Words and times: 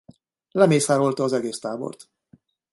Lemészárolta 0.51 1.23
az 1.23 1.33
egész 1.33 1.59
tábort. 1.59 2.09